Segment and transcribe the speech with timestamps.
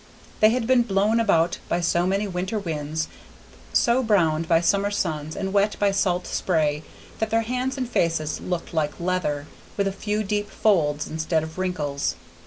[0.39, 3.07] They had been blown about by so many winter winds,
[3.71, 6.81] so browned by summer suns, and wet by salt spray,
[7.19, 9.45] that their hands and faces looked like leather,
[9.77, 12.15] with a few deep folds instead of wrinkles.